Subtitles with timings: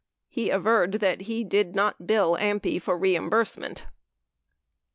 [0.31, 3.85] 30 He averred that he did not bill AMPI for reimbursement.